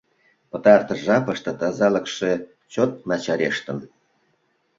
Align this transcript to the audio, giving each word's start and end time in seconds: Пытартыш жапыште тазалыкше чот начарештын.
Пытартыш 0.49 0.99
жапыште 1.07 1.51
тазалыкше 1.59 2.31
чот 2.73 2.91
начарештын. 3.09 3.77